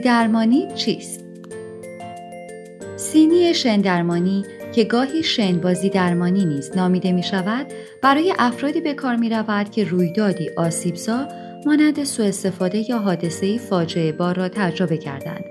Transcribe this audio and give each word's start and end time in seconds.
درمانی 0.00 0.68
چیست؟ 0.74 1.24
سینی 2.96 3.54
شن 3.54 3.80
درمانی 3.80 4.44
که 4.74 4.84
گاهی 4.84 5.22
شن 5.22 5.60
بازی 5.60 5.90
درمانی 5.90 6.44
نیز 6.44 6.76
نامیده 6.76 7.12
می 7.12 7.22
شود 7.22 7.66
برای 8.02 8.34
افرادی 8.38 8.80
به 8.80 8.94
کار 8.94 9.16
می 9.16 9.28
رود 9.28 9.70
که 9.70 9.84
رویدادی 9.84 10.50
آسیبزا 10.56 11.28
مانند 11.66 12.04
سوء 12.04 12.26
استفاده 12.26 12.90
یا 12.90 12.98
حادثه 12.98 13.58
فاجعه 13.58 14.12
بار 14.12 14.34
را 14.34 14.48
تجربه 14.48 14.96
کردند. 14.96 15.44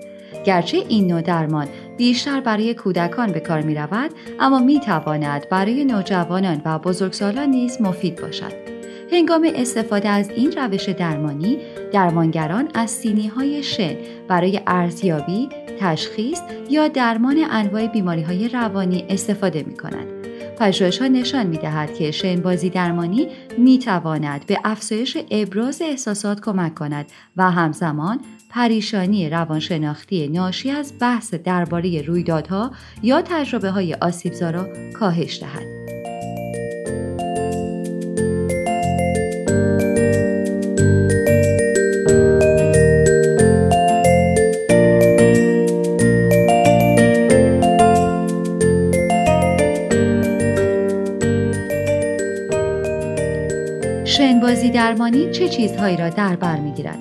گرچه 0.46 0.77
این 0.90 1.08
نوع 1.08 1.22
درمان 1.22 1.68
بیشتر 1.98 2.41
برای 2.41 2.73
کودکان 2.73 3.31
به 3.31 3.40
کار 3.40 3.62
می 3.62 3.76
رود 3.76 4.12
اما 4.40 4.59
می 4.59 4.80
تواند 4.80 5.50
برای 5.50 5.86
نوجوانان 5.86 6.62
و 6.66 6.80
بزرگسالان 6.80 7.50
نیز 7.50 7.81
مفید 7.81 8.22
باشد. 8.22 8.79
هنگام 9.12 9.52
استفاده 9.55 10.09
از 10.09 10.30
این 10.30 10.52
روش 10.52 10.90
درمانی 10.90 11.58
درمانگران 11.94 12.70
از 12.73 12.90
سینی 12.91 13.27
های 13.27 13.63
شن 13.63 13.95
برای 14.27 14.62
ارزیابی، 14.68 15.49
تشخیص 15.80 16.40
یا 16.70 16.88
درمان 16.88 17.38
انواع 17.49 17.88
بیماری 17.88 18.22
های 18.22 18.48
روانی 18.48 19.05
استفاده 19.09 19.63
می 19.63 19.77
کنند. 19.77 20.08
پژوهش 20.59 21.02
ها 21.02 21.08
نشان 21.08 21.48
می 21.48 21.58
دهد 21.58 21.94
که 21.94 22.12
شن 22.12 22.41
بازی 22.41 22.70
درمانی 22.70 23.27
می 23.58 23.80
تواند 23.80 24.45
به 24.45 24.58
افزایش 24.63 25.18
ابراز 25.32 25.82
احساسات 25.82 26.41
کمک 26.41 26.76
کند 26.76 27.05
و 27.38 27.52
همزمان 27.52 28.20
پریشانی 28.49 29.30
روانشناختی 29.30 30.27
ناشی 30.27 30.71
از 30.71 30.94
بحث 30.99 31.34
درباره 31.34 32.02
رویدادها 32.02 32.71
یا 33.04 33.21
تجربه 33.21 33.70
های 33.70 33.96
را 34.41 34.68
کاهش 34.94 35.40
دهد. 35.40 35.79
درمانی 55.00 55.32
چه 55.32 55.50
چیزهایی 55.50 55.98
را 55.98 56.10
در 56.10 56.36
بر 56.36 56.60
می‌گیرد 56.60 57.00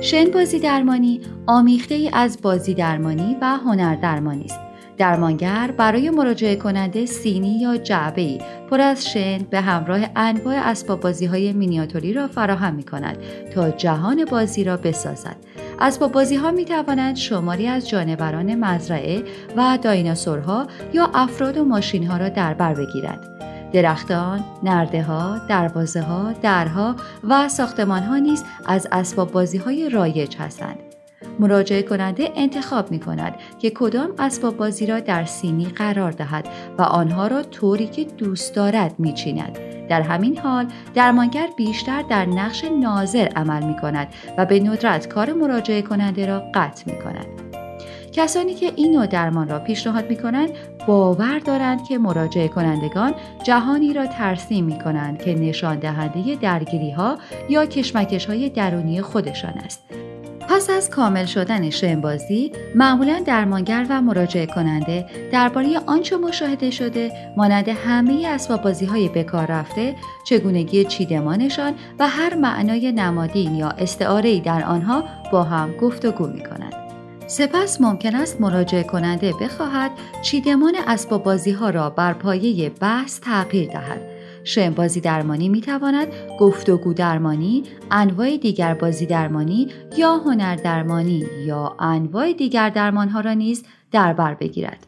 شنبازی 0.00 0.58
درمانی 0.58 1.20
آمیخته 1.46 1.94
ای 1.94 2.10
از 2.12 2.38
بازی 2.42 2.74
درمانی 2.74 3.36
و 3.40 3.56
هنر 3.56 3.94
درمانی 3.94 4.44
است 4.44 4.60
درمانگر 4.98 5.74
برای 5.76 6.10
مراجعه 6.10 6.56
کننده 6.56 7.06
سینی 7.06 7.60
یا 7.60 7.76
جعبه 7.76 8.20
ای 8.20 8.40
پر 8.70 8.80
از 8.80 9.08
شن 9.08 9.38
به 9.38 9.60
همراه 9.60 10.00
انواع 10.16 10.54
اسباب 10.56 11.00
بازی 11.00 11.26
های 11.26 11.52
مینیاتوری 11.52 12.12
را 12.12 12.28
فراهم 12.28 12.74
می 12.74 12.82
کند 12.82 13.18
تا 13.54 13.70
جهان 13.70 14.24
بازی 14.24 14.64
را 14.64 14.76
بسازد. 14.76 15.36
اسباب 15.80 16.12
بازی 16.12 16.36
ها 16.36 16.50
می 16.50 16.64
توانند 16.64 17.16
شماری 17.16 17.66
از 17.66 17.88
جانوران 17.88 18.54
مزرعه 18.54 19.22
و 19.56 19.78
دایناسورها 19.82 20.66
یا 20.94 21.10
افراد 21.14 21.58
و 21.58 21.64
ماشین 21.64 22.06
ها 22.06 22.16
را 22.16 22.28
در 22.28 22.54
بر 22.54 22.74
بگیرد. 22.74 23.38
درختان، 23.72 24.44
نرده 24.62 25.02
ها، 25.02 25.38
دروازه 25.48 26.00
ها، 26.00 26.32
درها 26.32 26.96
و 27.24 27.48
ساختمان 27.48 28.02
ها 28.02 28.16
نیز 28.16 28.44
از 28.66 28.88
اسباب 28.92 29.32
بازی 29.32 29.58
های 29.58 29.88
رایج 29.88 30.36
هستند. 30.36 30.78
مراجعه 31.40 31.82
کننده 31.82 32.30
انتخاب 32.36 32.90
می 32.90 33.00
کند 33.00 33.34
که 33.58 33.70
کدام 33.70 34.10
اسباب 34.18 34.56
بازی 34.56 34.86
را 34.86 35.00
در 35.00 35.24
سینی 35.24 35.64
قرار 35.64 36.12
دهد 36.12 36.48
و 36.78 36.82
آنها 36.82 37.26
را 37.26 37.42
طوری 37.42 37.86
که 37.86 38.04
دوست 38.04 38.54
دارد 38.54 38.94
می 38.98 39.12
چیند. 39.12 39.58
در 39.88 40.02
همین 40.02 40.38
حال 40.38 40.66
درمانگر 40.94 41.48
بیشتر 41.56 42.02
در 42.02 42.26
نقش 42.26 42.64
ناظر 42.64 43.28
عمل 43.36 43.64
می 43.64 43.76
کند 43.76 44.08
و 44.38 44.46
به 44.46 44.60
ندرت 44.60 45.08
کار 45.08 45.32
مراجعه 45.32 45.82
کننده 45.82 46.26
را 46.26 46.42
قطع 46.54 46.92
می 46.92 46.98
کند. 46.98 47.47
کسانی 48.18 48.54
که 48.54 48.72
این 48.76 48.92
نوع 48.92 49.06
درمان 49.06 49.48
را 49.48 49.58
پیشنهاد 49.58 50.10
می 50.10 50.16
کنند 50.16 50.50
باور 50.86 51.38
دارند 51.38 51.84
که 51.84 51.98
مراجعه 51.98 52.48
کنندگان 52.48 53.14
جهانی 53.42 53.92
را 53.92 54.06
ترسیم 54.06 54.64
می 54.64 54.78
کنند 54.78 55.22
که 55.22 55.34
نشان 55.34 55.78
دهنده 55.78 56.34
درگیری 56.34 56.90
ها 56.90 57.18
یا 57.48 57.66
کشمکش 57.66 58.26
های 58.26 58.48
درونی 58.48 59.02
خودشان 59.02 59.52
است. 59.52 59.82
پس 60.48 60.70
از 60.70 60.90
کامل 60.90 61.24
شدن 61.24 61.70
شنبازی 61.70 62.52
معمولا 62.74 63.22
درمانگر 63.26 63.86
و 63.90 64.02
مراجعه 64.02 64.46
کننده 64.46 65.06
درباره 65.32 65.78
آنچه 65.86 66.16
مشاهده 66.16 66.70
شده 66.70 67.12
مانند 67.36 67.68
همه 67.68 68.26
اسباب 68.28 68.62
بازی 68.62 68.86
های 68.86 69.08
بکار 69.08 69.46
رفته 69.46 69.94
چگونگی 70.24 70.84
چیدمانشان 70.84 71.74
و 71.98 72.08
هر 72.08 72.34
معنای 72.34 72.92
نمادین 72.92 73.54
یا 73.54 73.68
استعاره 73.68 74.40
در 74.40 74.64
آنها 74.64 75.04
با 75.32 75.42
هم 75.42 75.72
گفتگو 75.72 76.26
می 76.26 76.40
کنند. 76.40 76.87
سپس 77.28 77.80
ممکن 77.80 78.14
است 78.14 78.40
مراجعه 78.40 78.82
کننده 78.82 79.32
بخواهد 79.40 79.90
چیدمان 80.22 80.74
اسباب 80.86 81.22
بازی 81.22 81.50
ها 81.50 81.70
را 81.70 81.90
بر 81.90 82.12
پایه 82.12 82.70
بحث 82.70 83.20
تغییر 83.20 83.70
دهد. 83.70 84.00
شم 84.44 84.70
بازی 84.70 85.00
درمانی 85.00 85.48
می 85.48 85.60
تواند 85.60 86.08
گفتگو 86.40 86.94
درمانی، 86.94 87.64
انواع 87.90 88.36
دیگر 88.36 88.74
بازی 88.74 89.06
درمانی 89.06 89.68
یا 89.96 90.16
هنر 90.16 90.56
درمانی 90.56 91.26
یا 91.46 91.76
انواع 91.78 92.32
دیگر 92.32 92.70
درمان 92.70 93.08
ها 93.08 93.20
را 93.20 93.32
نیز 93.32 93.64
در 93.92 94.12
بر 94.12 94.34
بگیرد. 94.34 94.86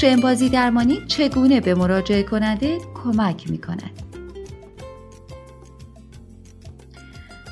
شنبازی 0.00 0.48
درمانی 0.48 0.98
چگونه 1.06 1.60
به 1.60 1.74
مراجعه 1.74 2.22
کننده 2.22 2.78
کمک 2.94 3.50
می 3.50 3.58
کند؟ 3.58 3.90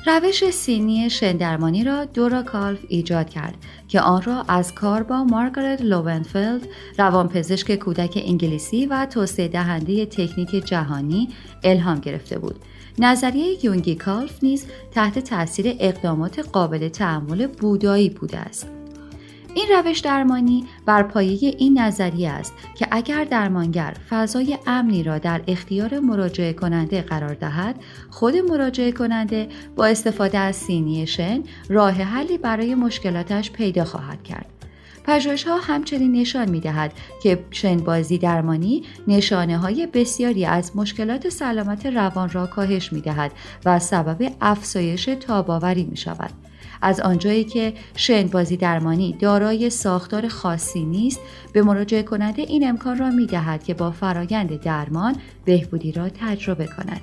روش 0.05 0.49
سینی 0.49 1.09
شندرمانی 1.09 1.83
را 1.83 2.05
دورا 2.05 2.43
کالف 2.43 2.79
ایجاد 2.87 3.29
کرد 3.29 3.55
که 3.87 4.01
آن 4.01 4.21
را 4.21 4.45
از 4.47 4.75
کار 4.75 5.03
با 5.03 5.23
مارگارت 5.23 5.81
لوونفلد 5.81 6.61
روانپزشک 6.97 7.75
کودک 7.75 8.23
انگلیسی 8.25 8.85
و 8.85 9.05
توسعه 9.05 9.47
دهنده 9.47 10.05
تکنیک 10.05 10.49
جهانی 10.49 11.29
الهام 11.63 11.99
گرفته 11.99 12.39
بود. 12.39 12.55
نظریه 12.99 13.65
یونگی 13.65 13.95
کالف 13.95 14.43
نیز 14.43 14.65
تحت 14.91 15.19
تاثیر 15.19 15.75
اقدامات 15.79 16.39
قابل 16.39 16.89
تحمل 16.89 17.47
بودایی 17.47 18.09
بوده 18.09 18.37
است. 18.37 18.78
این 19.55 19.67
روش 19.77 19.99
درمانی 19.99 20.65
بر 20.85 21.03
پایه 21.03 21.55
این 21.57 21.79
نظریه 21.79 22.29
است 22.29 22.53
که 22.75 22.87
اگر 22.91 23.23
درمانگر 23.23 23.93
فضای 24.09 24.57
امنی 24.67 25.03
را 25.03 25.17
در 25.17 25.41
اختیار 25.47 25.99
مراجعه 25.99 26.53
کننده 26.53 27.01
قرار 27.01 27.33
دهد 27.33 27.75
خود 28.09 28.35
مراجعه 28.35 28.91
کننده 28.91 29.47
با 29.75 29.85
استفاده 29.85 30.37
از 30.37 30.55
سینی 30.55 31.07
شن 31.07 31.43
راه 31.69 31.93
حلی 31.93 32.37
برای 32.37 32.75
مشکلاتش 32.75 33.51
پیدا 33.51 33.85
خواهد 33.85 34.23
کرد 34.23 34.45
پژوهش 35.03 35.43
ها 35.43 35.57
همچنین 35.57 36.11
نشان 36.11 36.49
می 36.49 36.59
دهد 36.59 36.93
که 37.23 37.45
شنبازی 37.51 38.17
درمانی 38.17 38.83
نشانه 39.07 39.57
های 39.57 39.87
بسیاری 39.87 40.45
از 40.45 40.71
مشکلات 40.75 41.29
سلامت 41.29 41.85
روان 41.85 42.29
را 42.29 42.47
کاهش 42.47 42.93
می 42.93 43.01
دهد 43.01 43.31
و 43.65 43.79
سبب 43.79 44.31
افزایش 44.41 45.05
تاباوری 45.05 45.83
می 45.83 45.97
شود. 45.97 46.48
از 46.81 46.99
آنجایی 46.99 47.43
که 47.43 47.73
شن 47.95 48.27
بازی 48.27 48.57
درمانی 48.57 49.15
دارای 49.19 49.69
ساختار 49.69 50.27
خاصی 50.27 50.85
نیست 50.85 51.19
به 51.53 51.63
مراجعه 51.63 52.03
کننده 52.03 52.41
این 52.41 52.69
امکان 52.69 52.97
را 52.97 53.09
می 53.09 53.25
دهد 53.25 53.63
که 53.63 53.73
با 53.73 53.91
فرایند 53.91 54.61
درمان 54.61 55.15
بهبودی 55.45 55.91
را 55.91 56.09
تجربه 56.09 56.65
کند. 56.65 57.01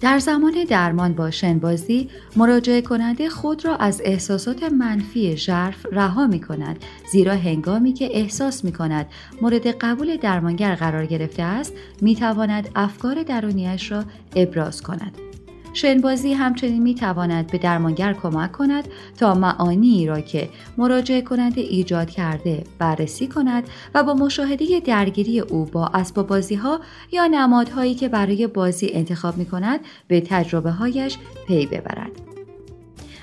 در 0.00 0.18
زمان 0.18 0.52
درمان 0.68 1.12
با 1.12 1.30
شنبازی 1.30 2.08
مراجعه 2.36 2.82
کننده 2.82 3.28
خود 3.28 3.64
را 3.64 3.76
از 3.76 4.02
احساسات 4.04 4.62
منفی 4.62 5.36
ژرف 5.36 5.86
رها 5.92 6.26
می 6.26 6.40
کند 6.40 6.84
زیرا 7.12 7.34
هنگامی 7.34 7.92
که 7.92 8.08
احساس 8.16 8.64
می 8.64 8.72
کند 8.72 9.06
مورد 9.42 9.66
قبول 9.66 10.16
درمانگر 10.16 10.74
قرار 10.74 11.06
گرفته 11.06 11.42
است 11.42 11.72
می 12.00 12.16
تواند 12.16 12.68
افکار 12.74 13.22
درونیش 13.22 13.92
را 13.92 14.04
ابراز 14.36 14.82
کند. 14.82 15.35
شنبازی 15.76 16.32
همچنین 16.32 16.82
می 16.82 16.94
تواند 16.94 17.46
به 17.46 17.58
درمانگر 17.58 18.12
کمک 18.12 18.52
کند 18.52 18.88
تا 19.18 19.34
معانی 19.34 20.06
را 20.06 20.20
که 20.20 20.48
مراجعه 20.78 21.22
کننده 21.22 21.60
ایجاد 21.60 22.10
کرده 22.10 22.64
بررسی 22.78 23.28
کند 23.28 23.64
و 23.94 24.02
با 24.02 24.14
مشاهده 24.14 24.80
درگیری 24.80 25.40
او 25.40 25.64
با 25.64 25.86
اسباب 25.86 26.26
بازی 26.26 26.54
ها 26.54 26.80
یا 27.12 27.26
نمادهایی 27.26 27.94
که 27.94 28.08
برای 28.08 28.46
بازی 28.46 28.90
انتخاب 28.92 29.36
می 29.36 29.46
کند 29.46 29.80
به 30.08 30.20
تجربه 30.20 30.70
هایش 30.70 31.18
پی 31.46 31.66
ببرد. 31.66 32.25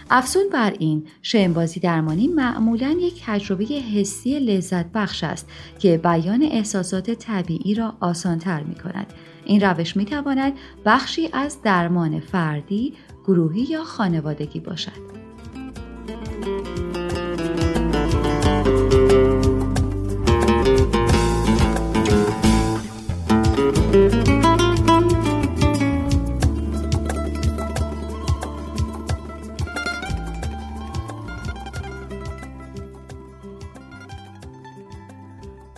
افزون 0.10 0.44
بر 0.54 0.74
این 0.80 1.08
شنبازی 1.22 1.80
درمانی 1.80 2.28
معمولا 2.28 2.98
یک 3.00 3.24
تجربه 3.26 3.66
حسی 3.66 4.40
لذت 4.40 4.86
بخش 4.92 5.24
است 5.24 5.50
که 5.80 5.98
بیان 5.98 6.44
احساسات 6.44 7.12
طبیعی 7.12 7.76
را 7.76 7.94
آسانتر 8.00 8.64
می 8.64 8.76
کند. 8.76 9.14
این 9.46 9.62
روش 9.62 9.98
می 9.98 10.06
تواند 10.06 10.54
بخشی 10.86 11.30
از 11.34 11.62
درمان 11.62 12.20
فردی، 12.20 12.94
گروهی 13.26 13.62
یا 13.62 13.84
خانوادگی 13.84 14.60
باشد. 14.60 15.23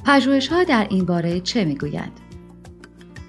پژوهش 0.06 0.48
ها 0.48 0.64
در 0.64 0.88
این 0.90 1.06
باره 1.06 1.40
چه 1.40 1.66
می‌گویند؟ 1.66 2.12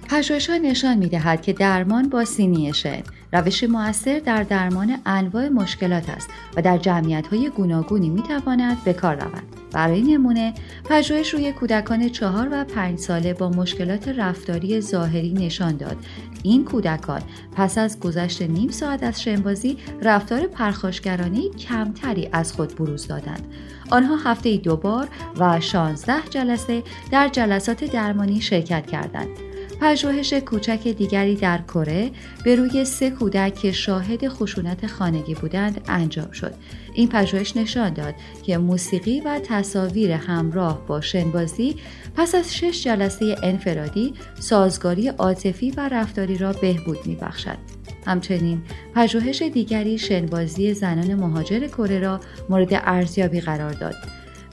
پژوهش 0.09 0.49
ها 0.49 0.57
نشان 0.57 0.97
می 0.97 1.07
دهد 1.09 1.41
که 1.41 1.53
درمان 1.53 2.09
با 2.09 2.25
سینی 2.25 2.73
شن 2.73 3.03
روش 3.33 3.63
موثر 3.63 4.19
در 4.19 4.43
درمان 4.43 4.97
انواع 5.05 5.49
مشکلات 5.49 6.09
است 6.09 6.29
و 6.55 6.61
در 6.61 6.77
جمعیت 6.77 7.27
های 7.27 7.49
گوناگونی 7.49 8.09
می 8.09 8.23
تواند 8.23 8.83
به 8.83 8.93
کار 8.93 9.15
رود. 9.15 9.56
برای 9.71 10.01
نمونه 10.01 10.53
پژوهش 10.85 11.33
روی 11.33 11.51
کودکان 11.51 12.09
چهار 12.09 12.49
و 12.51 12.63
پنج 12.63 12.99
ساله 12.99 13.33
با 13.33 13.49
مشکلات 13.49 14.07
رفتاری 14.07 14.81
ظاهری 14.81 15.33
نشان 15.33 15.77
داد. 15.77 15.97
این 16.43 16.65
کودکان 16.65 17.21
پس 17.55 17.77
از 17.77 17.99
گذشت 17.99 18.41
نیم 18.41 18.69
ساعت 18.69 19.03
از 19.03 19.21
شنبازی 19.21 19.77
رفتار 20.01 20.47
پرخاشگرانه 20.47 21.49
کمتری 21.49 22.29
از 22.31 22.53
خود 22.53 22.75
بروز 22.75 23.07
دادند. 23.07 23.53
آنها 23.89 24.15
هفته 24.15 24.57
دو 24.57 24.77
بار 24.77 25.07
و 25.39 25.59
16 25.59 26.13
جلسه 26.29 26.83
در 27.11 27.27
جلسات 27.27 27.83
درمانی 27.83 28.41
شرکت 28.41 28.87
کردند. 28.87 29.46
پژوهش 29.81 30.33
کوچک 30.33 30.87
دیگری 30.87 31.35
در 31.35 31.57
کره 31.57 32.11
به 32.43 32.55
روی 32.55 32.85
سه 32.85 33.09
کودک 33.09 33.55
که 33.55 33.71
شاهد 33.71 34.27
خشونت 34.27 34.87
خانگی 34.87 35.35
بودند 35.35 35.81
انجام 35.87 36.31
شد. 36.31 36.53
این 36.93 37.09
پژوهش 37.09 37.57
نشان 37.57 37.93
داد 37.93 38.13
که 38.43 38.57
موسیقی 38.57 39.21
و 39.21 39.39
تصاویر 39.43 40.11
همراه 40.11 40.87
با 40.87 41.01
شنبازی 41.01 41.75
پس 42.15 42.35
از 42.35 42.55
شش 42.55 42.83
جلسه 42.83 43.35
انفرادی 43.43 44.13
سازگاری 44.39 45.07
عاطفی 45.07 45.71
و 45.71 45.89
رفتاری 45.89 46.37
را 46.37 46.53
بهبود 46.53 47.05
میبخشد. 47.05 47.57
همچنین 48.05 48.61
پژوهش 48.95 49.41
دیگری 49.41 49.97
شنبازی 49.97 50.73
زنان 50.73 51.15
مهاجر 51.15 51.67
کره 51.67 51.99
را 51.99 52.19
مورد 52.49 52.69
ارزیابی 52.71 53.41
قرار 53.41 53.73
داد. 53.73 53.95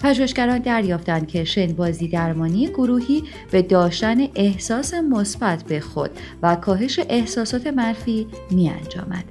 پژوهشگران 0.04 0.58
دریافتند 0.58 1.28
که 1.28 1.44
شنبازی 1.44 2.08
درمانی 2.08 2.66
گروهی 2.66 3.22
به 3.50 3.62
داشتن 3.62 4.16
احساس 4.34 4.94
مثبت 4.94 5.62
به 5.62 5.80
خود 5.80 6.10
و 6.42 6.56
کاهش 6.56 7.00
احساسات 7.08 7.66
منفی 7.66 8.26
می 8.50 8.68
انجامد. 8.70 9.24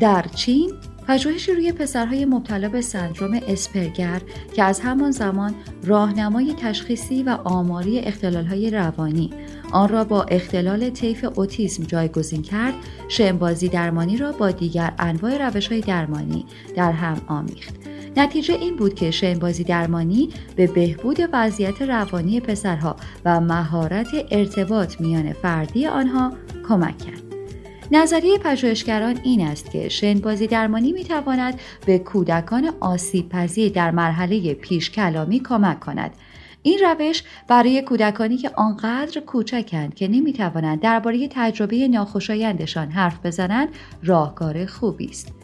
در 0.00 0.24
چین 0.34 0.72
پژوهشی 1.08 1.52
روی 1.52 1.72
پسرهای 1.72 2.24
مبتلا 2.24 2.68
به 2.68 2.80
سندروم 2.80 3.40
اسپرگر 3.48 4.20
که 4.54 4.62
از 4.62 4.80
همان 4.80 5.10
زمان 5.10 5.54
راهنمای 5.84 6.54
تشخیصی 6.62 7.22
و 7.22 7.38
آماری 7.44 7.98
اختلالهای 7.98 8.70
روانی 8.70 9.30
آن 9.72 9.88
را 9.88 10.04
با 10.04 10.22
اختلال 10.22 10.90
طیف 10.90 11.26
اوتیسم 11.34 11.82
جایگزین 11.82 12.42
کرد 12.42 12.74
شنبازی 13.08 13.68
درمانی 13.68 14.16
را 14.16 14.32
با 14.32 14.50
دیگر 14.50 14.92
انواع 14.98 15.48
روشهای 15.48 15.80
درمانی 15.80 16.44
در 16.76 16.92
هم 16.92 17.20
آمیخت 17.26 17.89
نتیجه 18.16 18.54
این 18.54 18.76
بود 18.76 18.94
که 18.94 19.10
شنبازی 19.10 19.64
درمانی 19.64 20.28
به 20.56 20.66
بهبود 20.66 21.18
وضعیت 21.32 21.82
روانی 21.82 22.40
پسرها 22.40 22.96
و 23.24 23.40
مهارت 23.40 24.08
ارتباط 24.30 25.00
میان 25.00 25.32
فردی 25.32 25.86
آنها 25.86 26.32
کمک 26.68 26.98
کرد. 26.98 27.22
نظریه 27.92 28.38
پژوهشگران 28.38 29.18
این 29.24 29.46
است 29.46 29.70
که 29.70 29.88
شنبازی 29.88 30.46
درمانی 30.46 30.92
می 30.92 31.04
تواند 31.04 31.60
به 31.86 31.98
کودکان 31.98 32.72
آسیب 32.80 33.28
پذیر 33.28 33.72
در 33.72 33.90
مرحله 33.90 34.54
پیش 34.54 34.90
کلامی 34.90 35.40
کمک 35.40 35.80
کند. 35.80 36.10
این 36.62 36.78
روش 36.78 37.22
برای 37.48 37.82
کودکانی 37.82 38.36
که 38.36 38.50
آنقدر 38.56 39.20
کوچکند 39.20 39.94
که 39.94 40.08
نمی 40.08 40.32
توانند 40.32 40.80
درباره 40.80 41.28
تجربه 41.30 41.88
ناخوشایندشان 41.88 42.90
حرف 42.90 43.26
بزنند 43.26 43.68
راهکار 44.02 44.66
خوبی 44.66 45.06
است. 45.06 45.39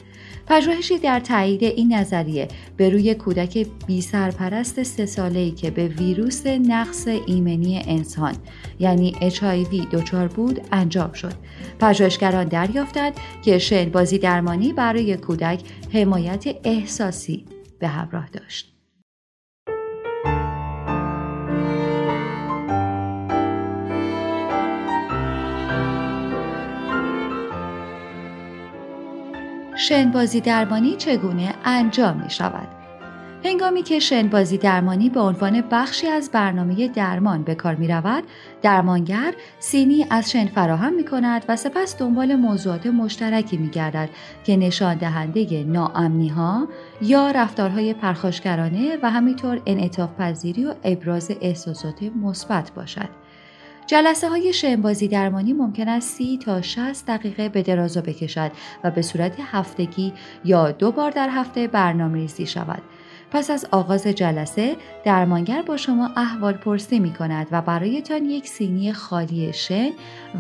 پژوهشی 0.46 0.98
در 0.98 1.20
تایید 1.20 1.62
این 1.64 1.94
نظریه 1.94 2.48
به 2.76 2.90
روی 2.90 3.14
کودک 3.14 3.66
بی 3.86 4.00
سرپرست 4.00 4.82
سه 4.82 5.06
ساله‌ای 5.06 5.50
که 5.50 5.70
به 5.70 5.88
ویروس 5.88 6.46
نقص 6.46 7.08
ایمنی 7.26 7.82
انسان 7.86 8.34
یعنی 8.78 9.16
HIV 9.20 9.94
دچار 9.94 10.28
بود 10.28 10.60
انجام 10.72 11.12
شد. 11.12 11.34
پژوهشگران 11.80 12.44
دریافتند 12.44 13.12
که 13.42 13.58
شنبازی 13.58 14.18
درمانی 14.18 14.72
برای 14.72 15.16
کودک 15.16 15.60
حمایت 15.92 16.44
احساسی 16.64 17.44
به 17.78 17.88
همراه 17.88 18.28
داشت. 18.30 18.75
شنبازی 29.76 30.40
درمانی 30.40 30.96
چگونه 30.96 31.54
انجام 31.64 32.22
می 32.22 32.30
شود؟ 32.30 32.68
هنگامی 33.44 33.82
که 33.82 33.98
شنبازی 33.98 34.58
درمانی 34.58 35.10
به 35.10 35.20
عنوان 35.20 35.64
بخشی 35.70 36.06
از 36.06 36.30
برنامه 36.30 36.88
درمان 36.88 37.42
به 37.42 37.54
کار 37.54 37.74
می 37.74 37.88
رود، 37.88 38.24
درمانگر 38.62 39.34
سینی 39.58 40.06
از 40.10 40.30
شن 40.30 40.46
فراهم 40.46 40.94
می 40.94 41.04
کند 41.04 41.44
و 41.48 41.56
سپس 41.56 41.98
دنبال 41.98 42.34
موضوعات 42.34 42.86
مشترکی 42.86 43.56
می 43.56 43.68
گردد 43.68 44.08
که 44.44 44.56
نشان 44.56 44.94
دهنده 44.94 45.64
ناامنی 45.64 46.28
ها 46.28 46.68
یا 47.02 47.30
رفتارهای 47.30 47.94
پرخاشگرانه 47.94 48.98
و 49.02 49.10
همینطور 49.10 49.60
انعطاف 49.66 50.10
پذیری 50.18 50.64
و 50.64 50.74
ابراز 50.84 51.30
احساسات 51.40 52.02
مثبت 52.22 52.70
باشد. 52.70 53.25
جلسه 53.86 54.28
های 54.28 54.52
شنبازی 54.52 55.08
درمانی 55.08 55.52
ممکن 55.52 55.88
است 55.88 56.16
30 56.16 56.38
تا 56.38 56.62
60 56.62 57.06
دقیقه 57.06 57.48
به 57.48 57.62
درازا 57.62 58.00
بکشد 58.00 58.50
و 58.84 58.90
به 58.90 59.02
صورت 59.02 59.32
هفتگی 59.40 60.12
یا 60.44 60.70
دو 60.70 60.92
بار 60.92 61.10
در 61.10 61.28
هفته 61.28 61.66
برنامه 61.66 62.18
ریزی 62.18 62.46
شود. 62.46 62.82
پس 63.30 63.50
از 63.50 63.66
آغاز 63.70 64.06
جلسه 64.06 64.76
درمانگر 65.04 65.62
با 65.62 65.76
شما 65.76 66.10
احوال 66.16 66.52
پرسی 66.52 66.98
می 66.98 67.12
کند 67.12 67.46
و 67.50 67.62
برایتان 67.62 68.24
یک 68.24 68.48
سینی 68.48 68.92
خالی 68.92 69.52
شن 69.52 69.90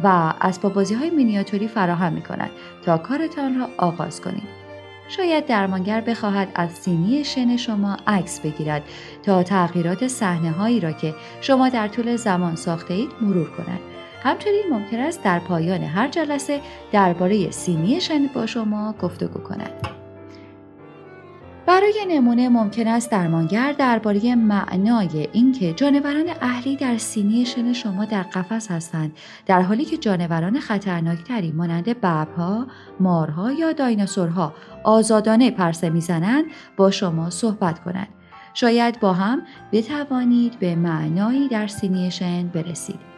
و 0.02 0.34
اسباب 0.40 0.74
بازی 0.74 0.94
های 0.94 1.10
مینیاتوری 1.10 1.68
فراهم 1.68 2.12
می 2.12 2.22
کند 2.22 2.50
تا 2.84 2.98
کارتان 2.98 3.58
را 3.58 3.68
آغاز 3.78 4.20
کنید. 4.20 4.65
شاید 5.08 5.46
درمانگر 5.46 6.00
بخواهد 6.00 6.48
از 6.54 6.70
سینی 6.70 7.24
شن 7.24 7.56
شما 7.56 7.96
عکس 8.06 8.40
بگیرد 8.40 8.82
تا 9.22 9.42
تغییرات 9.42 10.08
صحنه 10.08 10.50
هایی 10.50 10.80
را 10.80 10.92
که 10.92 11.14
شما 11.40 11.68
در 11.68 11.88
طول 11.88 12.16
زمان 12.16 12.56
ساخته 12.56 12.94
اید 12.94 13.10
مرور 13.20 13.50
کند. 13.50 13.80
همچنین 14.22 14.64
ممکن 14.70 14.98
است 14.98 15.22
در 15.22 15.38
پایان 15.38 15.82
هر 15.82 16.08
جلسه 16.08 16.60
درباره 16.92 17.50
سینی 17.50 18.00
شن 18.00 18.26
با 18.26 18.46
شما 18.46 18.94
گفتگو 19.00 19.40
کند. 19.40 20.05
برای 21.66 22.06
نمونه 22.08 22.48
ممکن 22.48 22.88
است 22.88 23.10
درمانگر 23.10 23.72
درباره 23.72 24.34
معنای 24.34 25.28
اینکه 25.32 25.72
جانوران 25.72 26.24
اهلی 26.40 26.76
در 26.76 26.98
سینی 26.98 27.46
شن 27.46 27.72
شما 27.72 28.04
در 28.04 28.22
قفس 28.22 28.70
هستند 28.70 29.12
در 29.46 29.62
حالی 29.62 29.84
که 29.84 29.96
جانوران 29.96 30.60
خطرناکتری 30.60 31.52
مانند 31.52 31.84
ببرها، 31.84 32.66
مارها 33.00 33.52
یا 33.52 33.72
دایناسورها 33.72 34.54
آزادانه 34.84 35.50
پرسه 35.50 35.90
می‌زنند 35.90 36.44
با 36.76 36.90
شما 36.90 37.30
صحبت 37.30 37.78
کنند. 37.78 38.08
شاید 38.54 39.00
با 39.00 39.12
هم 39.12 39.42
بتوانید 39.72 40.58
به 40.58 40.74
معنایی 40.74 41.48
در 41.48 41.66
سینی 41.66 42.10
شن 42.10 42.48
برسید. 42.48 43.15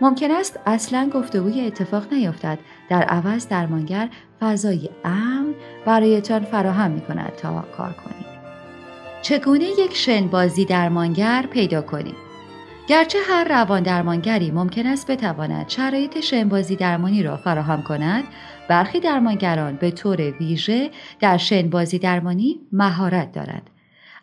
ممکن 0.00 0.30
است 0.30 0.60
اصلا 0.66 1.10
گفتگوی 1.14 1.60
اتفاق 1.60 2.12
نیفتد. 2.12 2.58
در 2.88 3.02
عوض 3.02 3.48
درمانگر 3.48 4.08
فضای 4.40 4.90
امن 5.04 5.54
برایتان 5.86 6.44
فراهم 6.44 6.90
می 6.90 7.00
کند 7.00 7.32
تا 7.36 7.64
کار 7.76 7.92
کنید. 7.92 8.30
چگونه 9.22 9.64
یک 9.64 9.96
شنبازی 9.96 10.64
درمانگر 10.64 11.46
پیدا 11.50 11.82
کنید 11.82 12.30
گرچه 12.88 13.18
هر 13.28 13.44
روان 13.44 13.82
درمانگری 13.82 14.50
ممکن 14.50 14.86
است 14.86 15.10
بتواند 15.10 15.68
شرایط 15.68 16.20
شنبازی 16.20 16.76
درمانی 16.76 17.22
را 17.22 17.36
فراهم 17.36 17.82
کند 17.82 18.24
برخی 18.68 19.00
درمانگران 19.00 19.76
به 19.76 19.90
طور 19.90 20.20
ویژه 20.20 20.90
در 21.20 21.36
شنبازی 21.36 21.98
درمانی 21.98 22.60
مهارت 22.72 23.32
دارند. 23.32 23.70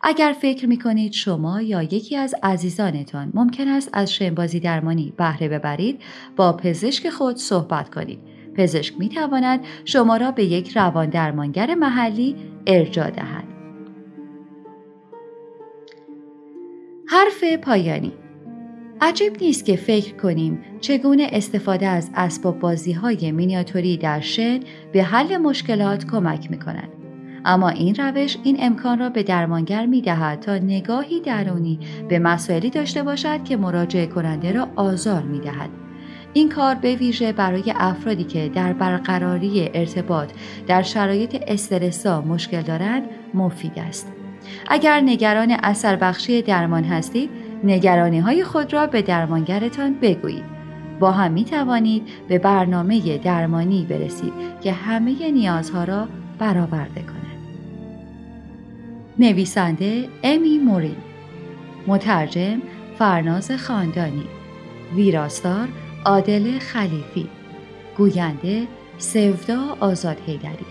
اگر 0.02 0.36
فکر 0.40 0.66
می 0.66 0.78
کنید 0.78 1.12
شما 1.12 1.62
یا 1.62 1.82
یکی 1.82 2.16
از 2.16 2.34
عزیزانتان 2.42 3.30
ممکن 3.34 3.68
است 3.68 3.90
از 3.92 4.12
شنبازی 4.12 4.60
درمانی 4.60 5.12
بهره 5.16 5.48
ببرید 5.48 6.00
با 6.36 6.52
پزشک 6.52 7.10
خود 7.10 7.36
صحبت 7.36 7.94
کنید 7.94 8.18
پزشک 8.54 8.98
می 8.98 9.08
تواند 9.08 9.60
شما 9.84 10.16
را 10.16 10.30
به 10.30 10.44
یک 10.44 10.76
روان 10.76 11.10
درمانگر 11.10 11.74
محلی 11.74 12.36
ارجاع 12.66 13.10
دهد. 13.10 13.44
حرف 17.08 17.44
پایانی 17.62 18.12
عجیب 19.00 19.42
نیست 19.42 19.64
که 19.64 19.76
فکر 19.76 20.14
کنیم 20.14 20.64
چگونه 20.80 21.28
استفاده 21.32 21.86
از 21.86 22.10
اسباب 22.14 22.58
بازی 22.58 22.92
های 22.92 23.32
مینیاتوری 23.32 23.96
در 23.96 24.20
شن 24.20 24.60
به 24.92 25.02
حل 25.02 25.36
مشکلات 25.36 26.06
کمک 26.06 26.50
می 26.50 26.58
کند. 26.58 26.97
اما 27.44 27.68
این 27.68 27.94
روش 27.94 28.36
این 28.42 28.56
امکان 28.60 28.98
را 28.98 29.08
به 29.08 29.22
درمانگر 29.22 29.86
می 29.86 30.02
دهد 30.02 30.40
تا 30.40 30.54
نگاهی 30.54 31.20
درونی 31.20 31.78
به 32.08 32.18
مسائلی 32.18 32.70
داشته 32.70 33.02
باشد 33.02 33.44
که 33.44 33.56
مراجعه 33.56 34.06
کننده 34.06 34.52
را 34.52 34.68
آزار 34.76 35.22
می 35.22 35.40
دهد. 35.40 35.70
این 36.32 36.48
کار 36.48 36.74
به 36.74 36.94
ویژه 36.94 37.32
برای 37.32 37.74
افرادی 37.76 38.24
که 38.24 38.48
در 38.48 38.72
برقراری 38.72 39.70
ارتباط 39.74 40.32
در 40.66 40.82
شرایط 40.82 41.42
استرسا 41.46 42.20
مشکل 42.20 42.62
دارند 42.62 43.02
مفید 43.34 43.72
است. 43.76 44.12
اگر 44.68 45.00
نگران 45.00 45.56
اثر 45.62 45.96
بخشی 45.96 46.42
درمان 46.42 46.84
هستید، 46.84 47.30
نگرانی 47.64 48.18
های 48.18 48.44
خود 48.44 48.72
را 48.72 48.86
به 48.86 49.02
درمانگرتان 49.02 49.94
بگویید. 49.94 50.58
با 51.00 51.10
هم 51.12 51.32
می 51.32 51.44
توانید 51.44 52.02
به 52.28 52.38
برنامه 52.38 53.18
درمانی 53.18 53.86
برسید 53.90 54.32
که 54.60 54.72
همه 54.72 55.30
نیازها 55.30 55.84
را 55.84 56.08
برآورده 56.38 57.02
کند. 57.02 57.17
نویسنده 59.20 60.08
امی 60.22 60.58
مورین. 60.58 60.96
مترجم 61.86 62.62
فرناز 62.98 63.52
خاندانی. 63.52 64.24
ویراستار 64.94 65.68
عادل 66.04 66.58
خلیفی. 66.58 67.28
گوینده 67.96 68.66
صدا 68.98 69.76
آزاده 69.80 70.16
حیدری 70.26 70.66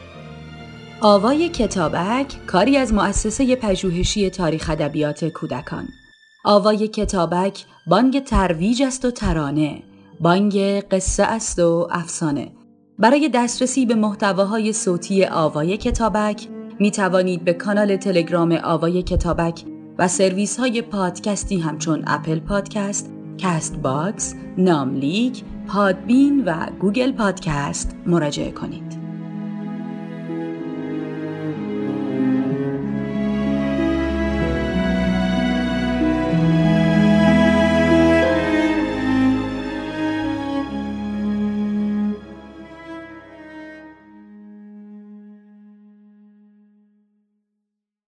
آوای 1.02 1.50
کتابک 1.50 2.46
کاری 2.46 2.78
از 2.78 2.94
مؤسسه 2.94 3.56
پژوهشی 3.56 4.30
تاریخ 4.30 4.70
ادبیات 4.70 5.26
کودکان. 5.26 5.88
آوای 6.46 6.88
کتابک 6.88 7.66
بانگ 7.88 8.24
ترویج 8.24 8.84
است 8.84 9.06
و 9.06 9.12
ترانه. 9.12 9.84
بانگ 10.20 10.58
قصه 10.80 11.24
است 11.24 11.60
و 11.60 11.88
افسانه. 11.92 12.52
برای 13.00 13.30
دسترسی 13.34 13.86
به 13.86 13.96
محتواهای 13.96 14.74
صوتی 14.74 15.26
آوای 15.26 15.78
کتابک 15.78 16.48
می 16.80 16.92
توانید 16.92 17.44
به 17.44 17.54
کانال 17.54 17.96
تلگرام 17.96 18.60
آوای 18.64 19.04
کتابک 19.04 19.64
و 19.98 20.08
سرویس 20.08 20.60
های 20.60 20.82
پادکستی 20.82 21.60
همچون 21.60 22.04
اپل 22.08 22.40
پادکست، 22.40 23.14
Castbox، 23.38 24.36
ناملیک، 24.58 25.44
پادبین 25.68 26.44
و 26.46 26.66
گوگل 26.80 27.12
پادکست 27.12 27.96
مراجعه 28.06 28.52
کنید. 28.52 28.97